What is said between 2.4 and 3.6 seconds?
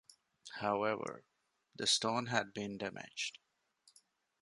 been damaged.